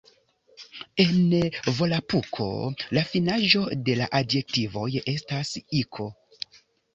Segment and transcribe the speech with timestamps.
[1.03, 1.33] En
[1.79, 2.47] Volapuko
[2.99, 3.61] la finiĝo
[3.91, 6.03] de la adjektivoj estas "-ik".